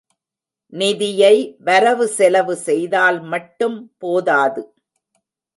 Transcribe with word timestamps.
நிதியை, 0.73 1.35
வரவு 1.59 2.07
செலவு 2.07 2.55
செய்தால் 2.55 3.21
மட்டும் 3.21 3.77
போதாது. 3.97 4.63